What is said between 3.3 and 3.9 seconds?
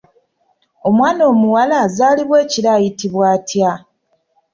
atya?